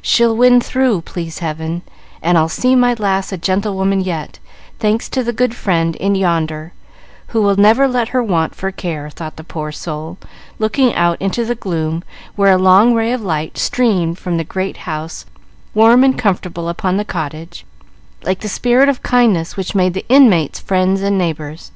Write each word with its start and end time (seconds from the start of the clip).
"She'll 0.00 0.36
win 0.36 0.60
through, 0.60 1.02
please 1.02 1.38
Heaven, 1.38 1.82
and 2.20 2.36
I'll 2.36 2.48
see 2.48 2.74
my 2.74 2.94
lass 2.94 3.30
a 3.30 3.38
gentlewoman 3.38 4.00
yet, 4.00 4.40
thanks 4.80 5.08
to 5.10 5.22
the 5.22 5.32
good 5.32 5.54
friend 5.54 5.94
in 5.94 6.16
yonder, 6.16 6.72
who 7.28 7.40
will 7.42 7.54
never 7.54 7.86
let 7.86 8.08
her 8.08 8.24
want 8.24 8.56
for 8.56 8.72
care," 8.72 9.08
thought 9.08 9.36
the 9.36 9.44
poor 9.44 9.70
soul, 9.70 10.18
looking 10.58 10.92
out 10.96 11.22
into 11.22 11.44
the 11.44 11.54
gloom 11.54 12.02
where 12.34 12.52
a 12.54 12.58
long 12.58 12.92
ray 12.92 13.12
of 13.12 13.20
light 13.22 13.56
streamed 13.56 14.18
from 14.18 14.36
the 14.36 14.42
great 14.42 14.78
house 14.78 15.26
warm 15.74 16.02
and 16.02 16.18
comfortable 16.18 16.68
upon 16.68 16.96
the 16.96 17.04
cottage, 17.04 17.64
like 18.24 18.40
the 18.40 18.48
spirit 18.48 18.88
of 18.88 19.04
kindness 19.04 19.56
which 19.56 19.76
made 19.76 19.94
the 19.94 20.04
inmates 20.08 20.58
friends 20.58 21.02
and 21.02 21.16
neighbors. 21.16 21.70